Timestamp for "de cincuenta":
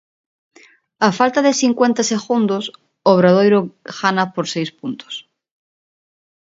1.47-2.01